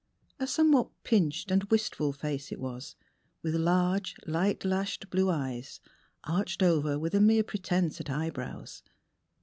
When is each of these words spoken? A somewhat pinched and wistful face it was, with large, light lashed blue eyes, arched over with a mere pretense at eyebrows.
A 0.39 0.47
somewhat 0.47 0.89
pinched 1.03 1.51
and 1.51 1.63
wistful 1.65 2.11
face 2.11 2.51
it 2.51 2.59
was, 2.59 2.95
with 3.43 3.53
large, 3.53 4.15
light 4.25 4.65
lashed 4.65 5.11
blue 5.11 5.29
eyes, 5.29 5.79
arched 6.23 6.63
over 6.63 6.97
with 6.97 7.13
a 7.13 7.21
mere 7.21 7.43
pretense 7.43 8.01
at 8.01 8.09
eyebrows. 8.09 8.81